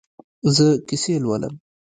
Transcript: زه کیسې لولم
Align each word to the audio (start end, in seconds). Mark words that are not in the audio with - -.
زه 0.55 0.65
کیسې 0.87 1.15
لولم 1.23 1.53